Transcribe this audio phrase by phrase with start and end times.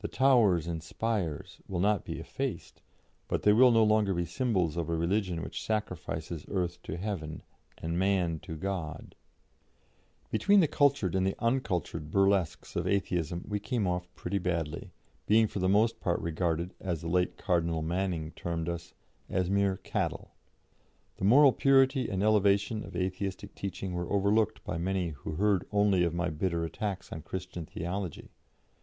[0.00, 2.82] The 'towers and spires' will not be effaced,
[3.26, 7.42] but they will no longer be symbols of a religion which sacrifices earth to heaven
[7.78, 9.14] and Man to God."
[10.30, 14.92] Between the cultured and the uncultured burlesques of Atheism we came off pretty badly,
[15.26, 18.92] being for the most part regarded, as the late Cardinal Manning termed us,
[19.30, 20.34] as mere "cattle."
[21.16, 26.04] The moral purity and elevation of Atheistic teaching were overlooked by many who heard only
[26.04, 28.28] of my bitter attacks on Christian theology.